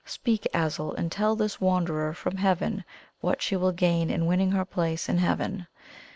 Speak, 0.03 0.47
Azul, 0.51 0.95
and 0.95 1.11
tell 1.11 1.35
this 1.35 1.61
wanderer 1.61 2.11
from 2.15 2.43
Earth 2.43 2.81
what 3.19 3.39
she 3.39 3.55
will 3.55 3.71
gain 3.71 4.09
in 4.09 4.25
winning 4.25 4.49
her 4.49 4.65
place 4.65 5.07
in 5.07 5.19
Heaven." 5.19 5.67